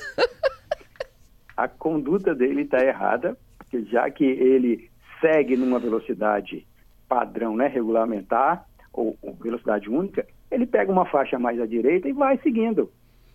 a 1.58 1.68
conduta 1.68 2.34
dele 2.34 2.62
está 2.62 2.80
errada, 2.82 3.38
porque 3.58 3.84
já 3.84 4.10
que 4.10 4.24
ele 4.24 4.90
segue 5.20 5.58
numa 5.58 5.78
velocidade 5.78 6.66
padrão, 7.06 7.54
né, 7.58 7.68
regulamentar, 7.68 8.66
ou, 8.94 9.18
ou 9.22 9.34
velocidade 9.34 9.90
única, 9.90 10.26
ele 10.52 10.66
pega 10.66 10.92
uma 10.92 11.06
faixa 11.06 11.38
mais 11.38 11.60
à 11.60 11.66
direita 11.66 12.08
e 12.08 12.14
vai 12.14 12.38
seguindo. 12.40 12.92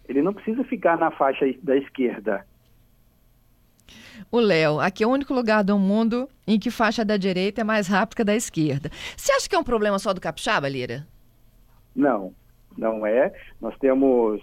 Ele 0.09 0.23
não 0.23 0.35
precisa 0.35 0.65
ficar 0.65 0.99
na 0.99 1.11
faixa 1.11 1.47
da 1.63 1.77
esquerda. 1.77 2.45
O 4.31 4.39
Léo, 4.41 4.81
aqui 4.81 5.05
é 5.05 5.07
o 5.07 5.11
único 5.11 5.35
lugar 5.35 5.63
do 5.63 5.79
mundo 5.79 6.29
em 6.47 6.59
que 6.59 6.71
faixa 6.71 7.05
da 7.05 7.17
direita 7.17 7.61
é 7.61 7.65
mais 7.65 7.87
rápida 7.87 8.17
que 8.17 8.23
a 8.23 8.25
da 8.25 8.37
esquerda. 8.37 8.91
Você 9.17 9.33
acha 9.33 9.49
que 9.49 9.55
é 9.55 9.59
um 9.59 9.65
problema 9.65 9.99
só 9.99 10.13
do 10.13 10.21
capixaba, 10.21 10.69
Lira? 10.69 11.07
Não, 11.95 12.33
não 12.77 13.07
é. 13.07 13.33
Nós 13.61 13.77
temos 13.79 14.43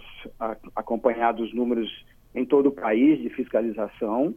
acompanhado 0.74 1.42
os 1.42 1.54
números 1.54 2.04
em 2.34 2.44
todo 2.44 2.68
o 2.68 2.72
país 2.72 3.20
de 3.20 3.28
fiscalização, 3.30 4.34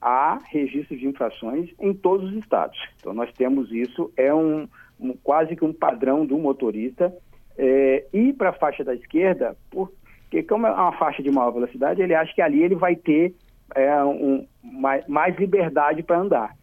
há 0.00 0.38
registro 0.50 0.96
de 0.96 1.06
infrações 1.06 1.70
em 1.78 1.92
todos 1.92 2.30
os 2.30 2.36
estados. 2.38 2.78
Então 2.98 3.12
nós 3.12 3.32
temos 3.32 3.70
isso, 3.70 4.12
é 4.16 4.32
um, 4.32 4.68
um 4.98 5.14
quase 5.22 5.56
que 5.56 5.64
um 5.64 5.72
padrão 5.72 6.24
do 6.24 6.38
motorista 6.38 7.14
é, 7.58 8.04
ir 8.12 8.34
para 8.34 8.50
a 8.50 8.54
faixa 8.54 8.84
da 8.84 8.94
esquerda, 8.94 9.56
porque 9.70 10.42
como 10.42 10.66
é 10.66 10.70
uma 10.70 10.92
faixa 10.92 11.22
de 11.22 11.30
maior 11.30 11.52
velocidade, 11.52 12.02
ele 12.02 12.14
acha 12.14 12.34
que 12.34 12.42
ali 12.42 12.62
ele 12.62 12.74
vai 12.74 12.96
ter 12.96 13.34
é, 13.74 14.02
um, 14.04 14.46
mais, 14.62 15.06
mais 15.06 15.36
liberdade 15.36 16.02
para 16.02 16.18
andar. 16.18 16.56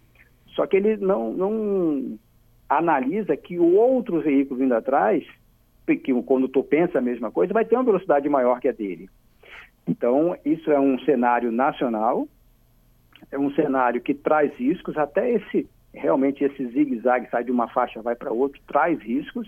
Só 0.48 0.66
que 0.66 0.76
ele 0.78 0.98
não, 0.98 1.32
não 1.32 2.20
analisa 2.70 3.36
que 3.38 3.58
o 3.58 3.76
outro 3.76 4.22
veículo 4.22 4.60
vindo 4.60 4.74
atrás, 4.74 5.24
que 6.04 6.14
o 6.14 6.24
condutor 6.24 6.64
pensa 6.64 7.00
a 7.00 7.02
mesma 7.02 7.32
coisa, 7.32 7.54
vai 7.54 7.66
ter 7.66 7.76
uma 7.76 7.84
velocidade 7.84 8.28
maior 8.30 8.60
que 8.60 8.68
a 8.68 8.72
dele. 8.72 9.10
Então, 9.88 10.38
isso 10.46 10.72
é 10.72 10.80
um 10.80 10.98
cenário 11.00 11.52
nacional, 11.52 12.28
é 13.30 13.38
um 13.38 13.52
cenário 13.54 14.00
que 14.00 14.14
traz 14.14 14.54
riscos, 14.56 14.98
até 14.98 15.32
esse 15.32 15.68
realmente 15.94 16.44
esse 16.44 16.66
zigue-zague 16.68 17.30
sai 17.30 17.44
de 17.44 17.52
uma 17.52 17.68
faixa 17.68 18.02
vai 18.02 18.16
para 18.16 18.32
outra, 18.32 18.60
traz 18.66 19.00
riscos, 19.02 19.48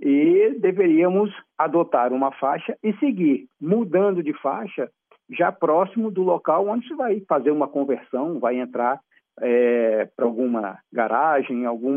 e 0.00 0.56
deveríamos 0.58 1.30
adotar 1.56 2.12
uma 2.12 2.32
faixa 2.32 2.76
e 2.82 2.92
seguir 2.98 3.48
mudando 3.60 4.22
de 4.22 4.32
faixa 4.34 4.90
já 5.30 5.50
próximo 5.50 6.10
do 6.10 6.22
local 6.22 6.68
onde 6.68 6.86
se 6.86 6.94
vai 6.94 7.20
fazer 7.28 7.50
uma 7.50 7.66
conversão, 7.66 8.38
vai 8.38 8.58
entrar 8.58 9.00
é, 9.40 10.08
para 10.16 10.24
alguma 10.24 10.78
garagem, 10.92 11.66
algum 11.66 11.96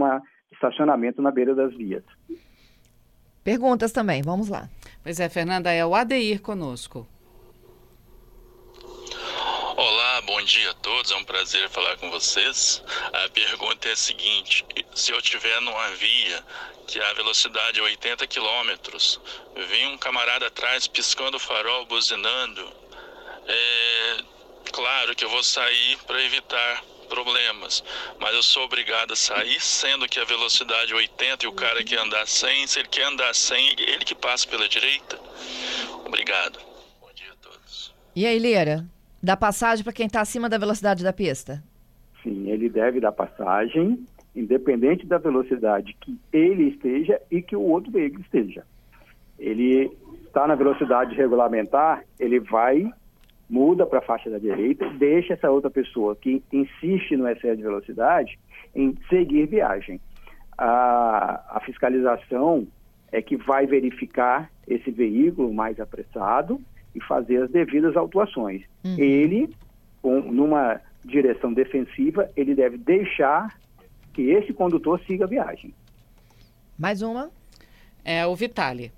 estacionamento 0.51 1.21
na 1.21 1.31
beira 1.31 1.53
das 1.53 1.75
vias. 1.75 2.03
Perguntas 3.43 3.91
também, 3.91 4.21
vamos 4.21 4.49
lá. 4.49 4.67
Pois 5.03 5.19
é, 5.19 5.29
Fernanda, 5.29 5.71
é 5.71 5.85
o 5.85 5.95
Adeir 5.95 6.41
conosco. 6.41 7.07
Olá, 9.81 10.19
bom 10.23 10.41
dia 10.41 10.71
a 10.71 10.73
todos, 10.73 11.09
é 11.09 11.15
um 11.15 11.23
prazer 11.23 11.69
falar 11.69 11.95
com 11.95 12.11
vocês. 12.11 12.83
A 13.13 13.29
pergunta 13.29 13.87
é 13.87 13.93
a 13.93 13.95
seguinte: 13.95 14.65
se 14.93 15.09
eu 15.09 15.19
estiver 15.19 15.61
numa 15.61 15.87
via 15.91 16.43
que 16.85 16.99
a 16.99 17.13
velocidade 17.13 17.79
é 17.79 17.83
80 17.83 18.27
km, 18.27 18.75
vem 19.69 19.87
um 19.87 19.97
camarada 19.97 20.47
atrás 20.47 20.85
piscando 20.85 21.37
o 21.37 21.39
farol, 21.39 21.85
buzinando, 21.85 22.73
é 23.47 24.17
claro 24.69 25.15
que 25.15 25.23
eu 25.23 25.29
vou 25.29 25.41
sair 25.41 25.97
para 26.05 26.21
evitar 26.25 26.83
problemas, 27.07 27.81
mas 28.19 28.35
eu 28.35 28.43
sou 28.43 28.65
obrigado 28.65 29.13
a 29.13 29.15
sair, 29.15 29.61
sendo 29.61 30.09
que 30.09 30.19
a 30.19 30.25
velocidade 30.25 30.91
é 30.91 30.95
80 30.95 31.45
e 31.45 31.47
o 31.47 31.53
cara 31.53 31.81
quer 31.85 31.99
andar 31.99 32.27
100, 32.27 32.67
se 32.67 32.79
ele 32.79 32.89
quer 32.89 33.03
andar 33.03 33.33
100, 33.33 33.75
ele 33.79 34.03
que 34.03 34.13
passa 34.13 34.45
pela 34.45 34.67
direita. 34.67 35.17
Obrigado. 36.05 36.59
Bom 36.99 37.13
dia 37.15 37.31
a 37.31 37.35
todos. 37.37 37.93
E 38.13 38.27
aí, 38.27 38.37
Lira, 38.37 38.85
dá 39.21 39.35
passagem 39.35 39.83
para 39.83 39.93
quem 39.93 40.07
está 40.07 40.21
acima 40.21 40.49
da 40.49 40.57
velocidade 40.57 41.03
da 41.03 41.13
pista? 41.13 41.63
Sim, 42.23 42.49
ele 42.49 42.69
deve 42.69 42.99
dar 42.99 43.11
passagem, 43.11 44.05
independente 44.35 45.05
da 45.05 45.17
velocidade 45.17 45.95
que 45.99 46.17
ele 46.31 46.69
esteja 46.69 47.19
e 47.31 47.41
que 47.41 47.55
o 47.55 47.61
outro 47.61 47.91
veículo 47.91 48.21
esteja. 48.21 48.63
Ele 49.37 49.91
está 50.25 50.45
na 50.45 50.55
velocidade 50.55 51.15
regulamentar, 51.15 52.03
ele 52.19 52.39
vai, 52.39 52.91
muda 53.49 53.85
para 53.85 53.99
a 53.99 54.03
faixa 54.03 54.29
da 54.29 54.37
direita, 54.37 54.89
deixa 54.91 55.33
essa 55.33 55.49
outra 55.49 55.69
pessoa 55.69 56.15
que 56.15 56.43
insiste 56.51 57.15
no 57.15 57.27
excesso 57.27 57.57
de 57.57 57.63
velocidade 57.63 58.37
em 58.75 58.97
seguir 59.09 59.47
viagem. 59.47 59.99
A, 60.57 61.57
a 61.57 61.61
fiscalização 61.61 62.67
é 63.11 63.21
que 63.21 63.37
vai 63.37 63.65
verificar 63.65 64.51
esse 64.67 64.91
veículo 64.91 65.53
mais 65.53 65.79
apressado 65.79 66.61
e 66.99 67.07
fazer 67.07 67.43
as 67.43 67.51
devidas 67.51 67.95
autuações. 67.95 68.63
Uhum. 68.83 68.95
Ele, 68.97 69.55
com, 70.01 70.21
numa 70.21 70.79
direção 71.03 71.53
defensiva, 71.53 72.29
ele 72.35 72.53
deve 72.53 72.77
deixar 72.77 73.57
que 74.13 74.29
esse 74.29 74.53
condutor 74.53 75.01
siga 75.07 75.25
a 75.25 75.27
viagem. 75.27 75.73
Mais 76.77 77.01
uma? 77.01 77.31
É 78.03 78.25
o 78.25 78.35
Vitali. 78.35 78.91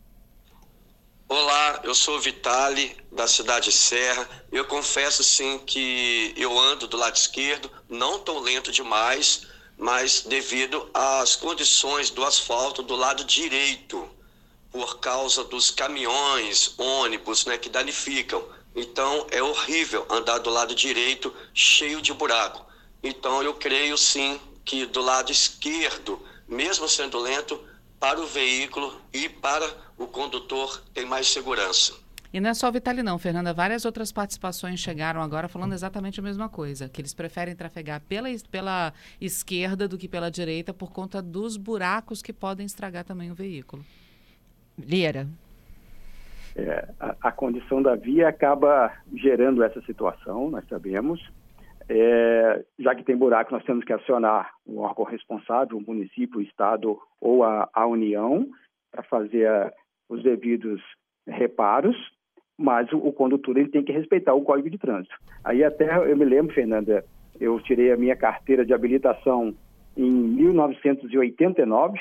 Olá, 1.27 1.79
eu 1.83 1.95
sou 1.95 2.17
o 2.17 2.19
Vitali, 2.19 2.95
da 3.11 3.25
cidade 3.25 3.71
Serra. 3.71 4.27
Eu 4.51 4.65
confesso 4.65 5.23
sim 5.23 5.59
que 5.65 6.33
eu 6.35 6.59
ando 6.59 6.87
do 6.87 6.97
lado 6.97 7.15
esquerdo, 7.15 7.71
não 7.89 8.19
tão 8.19 8.39
lento 8.39 8.71
demais, 8.71 9.47
mas 9.77 10.25
devido 10.27 10.89
às 10.93 11.35
condições 11.35 12.09
do 12.09 12.23
asfalto 12.23 12.83
do 12.83 12.95
lado 12.95 13.23
direito, 13.23 14.07
por 14.71 14.99
causa 14.99 15.43
dos 15.43 15.69
caminhões, 15.69 16.73
ônibus, 16.77 17.45
né, 17.45 17.57
que 17.57 17.69
danificam. 17.69 18.43
Então 18.75 19.27
é 19.29 19.43
horrível 19.43 20.05
andar 20.09 20.39
do 20.39 20.49
lado 20.49 20.73
direito 20.73 21.33
cheio 21.53 22.01
de 22.01 22.13
buraco. 22.13 22.65
Então 23.03 23.43
eu 23.43 23.53
creio 23.53 23.97
sim 23.97 24.39
que 24.63 24.85
do 24.85 25.01
lado 25.01 25.31
esquerdo, 25.31 26.21
mesmo 26.47 26.87
sendo 26.87 27.19
lento, 27.19 27.59
para 27.99 28.19
o 28.19 28.25
veículo 28.25 28.99
e 29.13 29.27
para 29.27 29.69
o 29.97 30.07
condutor 30.07 30.81
tem 30.93 31.05
mais 31.05 31.27
segurança. 31.27 31.93
E 32.33 32.39
não 32.39 32.49
é 32.49 32.53
só 32.53 32.69
o 32.69 32.71
Vitali 32.71 33.03
não, 33.03 33.19
Fernanda, 33.19 33.53
várias 33.53 33.83
outras 33.83 34.09
participações 34.09 34.79
chegaram 34.79 35.21
agora 35.21 35.49
falando 35.49 35.73
exatamente 35.73 36.21
a 36.21 36.23
mesma 36.23 36.47
coisa, 36.47 36.87
que 36.87 37.01
eles 37.01 37.13
preferem 37.13 37.53
trafegar 37.53 38.01
pela, 38.07 38.29
pela 38.49 38.93
esquerda 39.19 39.85
do 39.85 39.97
que 39.97 40.07
pela 40.07 40.31
direita 40.31 40.73
por 40.73 40.91
conta 40.91 41.21
dos 41.21 41.57
buracos 41.57 42.21
que 42.21 42.31
podem 42.31 42.65
estragar 42.65 43.03
também 43.03 43.29
o 43.29 43.35
veículo. 43.35 43.85
Lira. 44.87 45.27
É, 46.55 46.87
a, 46.99 47.15
a, 47.21 47.31
condição 47.31 47.81
da 47.81 47.95
via 47.95 48.27
acaba 48.27 48.91
gerando 49.15 49.63
essa 49.63 49.81
situação, 49.81 50.49
nós 50.49 50.67
sabemos. 50.67 51.21
É, 51.87 52.63
já 52.79 52.93
que 52.93 53.03
tem 53.03 53.15
buraco, 53.15 53.53
nós 53.53 53.63
temos 53.63 53.83
que 53.83 53.93
acionar 53.93 54.51
o 54.65 54.79
órgão 54.79 55.05
responsável, 55.05 55.77
o 55.77 55.81
município, 55.81 56.39
o 56.39 56.41
estado 56.41 56.99
ou 57.19 57.43
a, 57.43 57.69
a 57.73 57.85
União, 57.85 58.47
para 58.91 59.03
fazer 59.03 59.47
a, 59.47 59.71
os 60.09 60.21
devidos 60.23 60.81
reparos, 61.27 61.95
mas 62.57 62.91
o, 62.91 62.97
o, 62.97 63.13
condutor 63.13 63.57
ele 63.57 63.69
tem 63.69 63.83
que 63.83 63.91
respeitar 63.91 64.33
o 64.33 64.43
Código 64.43 64.69
de 64.69 64.77
Trânsito. 64.77 65.15
Aí 65.43 65.63
até 65.63 65.97
eu 66.09 66.15
me 66.17 66.25
lembro, 66.25 66.53
Fernanda, 66.53 67.03
eu 67.39 67.59
tirei 67.61 67.91
a 67.91 67.97
minha 67.97 68.15
carteira 68.15 68.65
de 68.65 68.73
habilitação 68.73 69.55
em 69.95 70.11
1989 70.11 71.99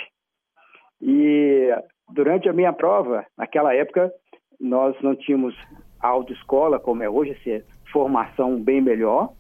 e 1.01 1.71
durante 2.13 2.49
a 2.49 2.53
minha 2.53 2.73
prova, 2.73 3.25
naquela 3.37 3.75
época, 3.75 4.13
nós 4.61 4.95
não 5.03 5.15
tínhamos 5.15 5.55
autoescola 6.01 6.79
como 6.79 7.03
é 7.03 7.09
hoje, 7.09 7.37
é 7.47 7.63
formação 7.93 8.61
bem 8.61 8.81
melhor, 8.81 9.31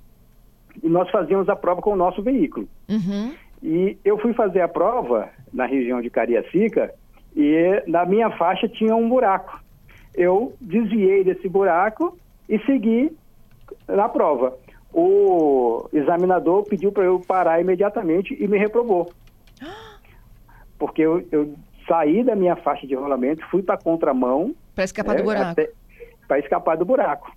e 0.82 0.88
nós 0.88 1.10
fazíamos 1.10 1.48
a 1.48 1.56
prova 1.56 1.80
com 1.80 1.92
o 1.92 1.96
nosso 1.96 2.22
veículo. 2.22 2.68
Uhum. 2.88 3.34
E 3.62 3.98
eu 4.04 4.18
fui 4.18 4.32
fazer 4.32 4.60
a 4.60 4.68
prova 4.68 5.28
na 5.52 5.66
região 5.66 6.00
de 6.00 6.08
Cariacica 6.08 6.94
e 7.36 7.82
na 7.86 8.06
minha 8.06 8.30
faixa 8.30 8.68
tinha 8.68 8.94
um 8.94 9.08
buraco. 9.08 9.60
Eu 10.14 10.54
desviei 10.60 11.22
desse 11.22 11.48
buraco 11.48 12.16
e 12.48 12.58
segui 12.60 13.14
na 13.86 14.08
prova. 14.08 14.56
O 14.92 15.88
examinador 15.92 16.64
pediu 16.64 16.90
para 16.90 17.04
eu 17.04 17.20
parar 17.20 17.60
imediatamente 17.60 18.36
e 18.38 18.48
me 18.48 18.58
reprovou. 18.58 19.12
Porque 20.78 21.02
eu, 21.02 21.26
eu 21.30 21.54
saí 21.90 22.22
da 22.22 22.36
minha 22.36 22.54
faixa 22.54 22.86
de 22.86 22.94
rolamento, 22.94 23.44
fui 23.50 23.62
para 23.62 23.74
a 23.74 23.82
contramão. 23.82 24.54
Para 24.76 24.84
escapar 24.84 25.16
é, 25.16 25.18
do 25.18 25.24
buraco. 25.24 25.60
Para 26.28 26.38
escapar 26.38 26.76
do 26.76 26.84
buraco. 26.84 27.36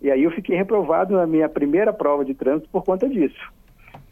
E 0.00 0.08
aí 0.08 0.22
eu 0.22 0.30
fiquei 0.30 0.56
reprovado 0.56 1.16
na 1.16 1.26
minha 1.26 1.48
primeira 1.48 1.92
prova 1.92 2.24
de 2.24 2.32
trânsito 2.32 2.68
por 2.70 2.84
conta 2.84 3.08
disso. 3.08 3.52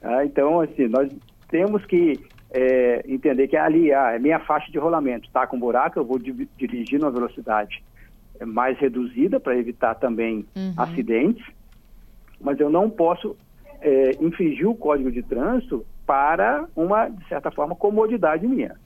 Ah, 0.02 0.24
então, 0.24 0.60
assim, 0.60 0.88
nós 0.88 1.08
temos 1.48 1.84
que 1.86 2.18
é, 2.50 3.04
entender 3.06 3.46
que 3.46 3.56
ali 3.56 3.92
ah, 3.92 4.12
é 4.12 4.18
minha 4.18 4.40
faixa 4.40 4.70
de 4.72 4.78
rolamento, 4.78 5.28
está 5.28 5.46
com 5.46 5.58
buraco, 5.58 5.98
eu 6.00 6.04
vou 6.04 6.18
di 6.18 6.48
dirigir 6.56 6.98
numa 6.98 7.10
velocidade 7.12 7.84
mais 8.44 8.76
reduzida 8.78 9.38
para 9.38 9.56
evitar 9.56 9.94
também 9.94 10.44
uhum. 10.56 10.74
acidentes, 10.76 11.46
mas 12.40 12.58
eu 12.58 12.68
não 12.68 12.90
posso 12.90 13.36
é, 13.80 14.10
infringir 14.20 14.68
o 14.68 14.74
código 14.74 15.10
de 15.10 15.22
trânsito 15.22 15.86
para 16.04 16.66
uma, 16.74 17.08
de 17.08 17.26
certa 17.28 17.50
forma, 17.50 17.74
comodidade 17.76 18.46
minha. 18.46 18.76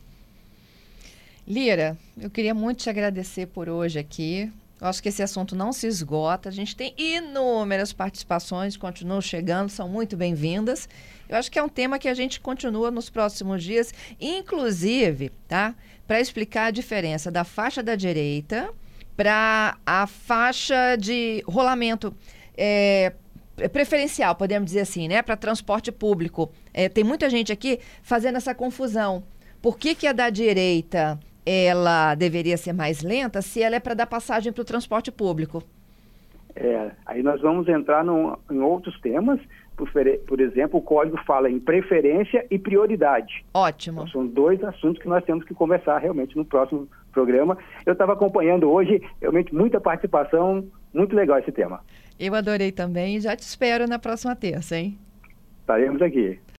Lira, 1.46 1.96
eu 2.20 2.30
queria 2.30 2.54
muito 2.54 2.78
te 2.78 2.90
agradecer 2.90 3.46
por 3.46 3.68
hoje 3.68 3.98
aqui. 3.98 4.52
Eu 4.80 4.86
acho 4.86 5.02
que 5.02 5.08
esse 5.08 5.22
assunto 5.22 5.54
não 5.54 5.72
se 5.72 5.86
esgota. 5.86 6.48
A 6.48 6.52
gente 6.52 6.74
tem 6.74 6.94
inúmeras 6.96 7.92
participações, 7.92 8.76
continuam 8.76 9.20
chegando, 9.20 9.68
são 9.68 9.88
muito 9.88 10.16
bem-vindas. 10.16 10.88
Eu 11.28 11.36
acho 11.36 11.50
que 11.50 11.58
é 11.58 11.62
um 11.62 11.68
tema 11.68 11.98
que 11.98 12.08
a 12.08 12.14
gente 12.14 12.40
continua 12.40 12.90
nos 12.90 13.10
próximos 13.10 13.62
dias, 13.62 13.92
inclusive, 14.20 15.30
tá? 15.46 15.74
Para 16.06 16.20
explicar 16.20 16.66
a 16.66 16.70
diferença 16.70 17.30
da 17.30 17.44
faixa 17.44 17.82
da 17.82 17.94
direita 17.94 18.72
para 19.16 19.76
a 19.84 20.06
faixa 20.06 20.96
de 20.96 21.44
rolamento 21.46 22.14
é, 22.56 23.12
preferencial, 23.70 24.34
podemos 24.34 24.66
dizer 24.66 24.80
assim, 24.80 25.08
né? 25.08 25.20
Para 25.20 25.36
transporte 25.36 25.92
público. 25.92 26.50
É, 26.72 26.88
tem 26.88 27.04
muita 27.04 27.28
gente 27.28 27.52
aqui 27.52 27.80
fazendo 28.02 28.36
essa 28.36 28.54
confusão. 28.54 29.22
Por 29.60 29.78
que, 29.78 29.94
que 29.94 30.06
a 30.06 30.12
da 30.14 30.30
direita 30.30 31.20
ela 31.44 32.14
deveria 32.14 32.56
ser 32.56 32.72
mais 32.72 33.02
lenta 33.02 33.42
se 33.42 33.62
ela 33.62 33.76
é 33.76 33.80
para 33.80 33.94
dar 33.94 34.06
passagem 34.06 34.52
para 34.52 34.62
o 34.62 34.64
transporte 34.64 35.10
público? 35.10 35.62
É, 36.54 36.90
aí 37.06 37.22
nós 37.22 37.40
vamos 37.40 37.68
entrar 37.68 38.04
no, 38.04 38.38
em 38.50 38.60
outros 38.60 38.98
temas. 39.00 39.40
Por, 39.76 39.90
por, 40.26 40.40
exemplo, 40.40 40.78
o 40.78 40.82
código 40.82 41.18
fala 41.24 41.50
em 41.50 41.58
preferência 41.58 42.44
e 42.50 42.58
prioridade. 42.58 43.44
Ótimo. 43.54 44.00
Então, 44.00 44.12
são 44.12 44.26
dois 44.26 44.62
assuntos 44.62 45.00
que 45.00 45.08
nós 45.08 45.24
temos 45.24 45.44
que 45.44 45.54
conversar 45.54 45.96
realmente 45.98 46.36
no 46.36 46.44
próximo 46.44 46.86
programa. 47.12 47.56
Eu 47.86 47.94
estava 47.94 48.12
acompanhando 48.12 48.70
hoje, 48.70 49.02
realmente 49.20 49.54
muita 49.54 49.80
participação, 49.80 50.66
muito 50.92 51.16
legal 51.16 51.38
esse 51.38 51.52
tema. 51.52 51.80
Eu 52.18 52.34
adorei 52.34 52.72
também 52.72 53.16
e 53.16 53.20
já 53.20 53.34
te 53.34 53.42
espero 53.42 53.88
na 53.88 53.98
próxima 53.98 54.36
terça, 54.36 54.76
hein? 54.76 54.98
Estaremos 55.60 56.02
aqui. 56.02 56.38